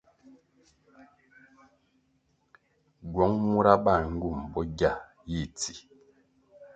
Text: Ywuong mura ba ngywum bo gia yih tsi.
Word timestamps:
Ywuong 3.05 3.35
mura 3.49 3.73
ba 3.83 3.95
ngywum 4.11 4.39
bo 4.53 4.61
gia 4.77 4.93
yih 5.29 5.49
tsi. 5.57 5.73